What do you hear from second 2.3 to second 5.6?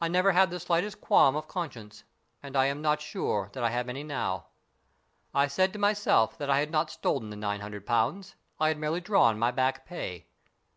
and I am not sure that I have any now. I